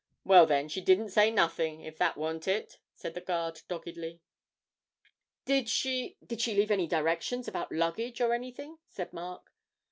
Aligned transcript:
'Well, 0.25 0.47
then, 0.47 0.67
she 0.67 0.81
didn't 0.81 1.09
say 1.09 1.29
nothing, 1.29 1.81
if 1.81 1.95
that 1.99 2.17
warn't 2.17 2.47
it,' 2.47 2.79
said 2.95 3.13
the 3.13 3.21
guard, 3.21 3.61
doggedly. 3.67 4.19
'Did 5.45 5.69
she 5.69 6.17
did 6.25 6.41
she 6.41 6.55
leave 6.55 6.71
any 6.71 6.87
directions 6.87 7.47
about 7.47 7.71
luggage 7.71 8.19
or 8.19 8.33
anything?' 8.33 8.79
said 8.87 9.13
Mark. 9.13 9.51